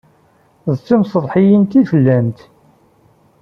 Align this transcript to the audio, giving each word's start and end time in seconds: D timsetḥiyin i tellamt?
D 0.73 0.77
timsetḥiyin 0.87 1.65
i 1.79 1.81
tellamt? 1.89 2.39